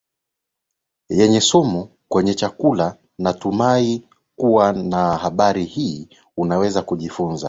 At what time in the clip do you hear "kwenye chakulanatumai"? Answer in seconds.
2.09-4.03